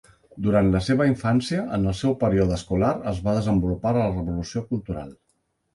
Durant 0.45 0.69
la 0.75 0.79
seva 0.85 1.05
infància, 1.09 1.67
en 1.77 1.85
el 1.91 1.97
seu 1.99 2.15
període 2.25 2.59
escolar, 2.61 2.91
es 3.15 3.21
va 3.29 3.39
desenvolupar 3.39 3.97
la 4.01 4.11
Revolució 4.11 4.69
Cultural. 4.73 5.19